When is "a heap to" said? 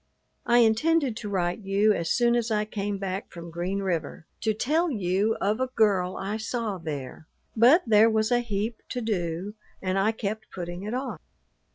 8.31-9.01